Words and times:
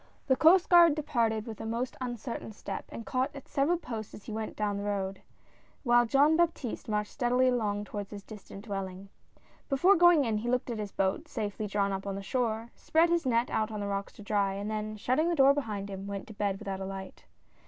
rjHHE 0.31 0.39
Coast 0.39 0.67
Guard 0.67 0.95
departed 0.95 1.45
with 1.45 1.61
a 1.61 1.65
most 1.67 1.95
uncertain 2.01 2.47
X 2.47 2.57
step 2.57 2.85
and 2.89 3.05
caught 3.05 3.35
at 3.35 3.47
several 3.47 3.77
posts 3.77 4.15
as 4.15 4.23
he 4.23 4.31
went 4.31 4.55
down 4.55 4.77
the 4.77 4.83
road, 4.83 5.21
while 5.83 6.07
Jean 6.07 6.35
Baptiste 6.35 6.89
marched 6.89 7.11
steadily 7.11 7.49
along 7.49 7.83
toward 7.83 8.09
his 8.09 8.23
distant 8.23 8.65
dwelling. 8.65 9.09
Before 9.69 9.95
going 9.95 10.25
in 10.25 10.37
he 10.39 10.49
looked 10.49 10.71
at 10.71 10.79
his 10.79 10.91
boat, 10.91 11.27
safely 11.27 11.67
drawn 11.67 11.91
up 11.93 12.07
on 12.07 12.15
the 12.15 12.23
shore, 12.23 12.71
spread 12.75 13.11
his 13.11 13.27
net 13.27 13.51
out 13.51 13.69
on 13.69 13.79
the 13.79 13.85
rocks 13.85 14.13
to 14.13 14.23
dry, 14.23 14.53
and 14.55 14.71
then 14.71 14.97
shutting 14.97 15.29
the 15.29 15.35
door 15.35 15.53
behind 15.53 15.87
him, 15.87 16.07
went 16.07 16.25
to 16.29 16.33
bed 16.33 16.57
without 16.57 16.79
a 16.79 16.85
light. 16.85 17.25